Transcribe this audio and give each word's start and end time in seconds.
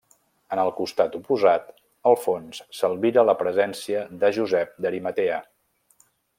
En 0.55 0.59
el 0.61 0.69
costat 0.77 1.17
oposat, 1.19 1.67
al 2.11 2.17
fons, 2.23 2.63
s'albira 2.79 3.27
la 3.31 3.37
presència 3.43 4.03
de 4.25 4.33
Josep 4.39 4.75
d'Arimatea. 4.87 5.41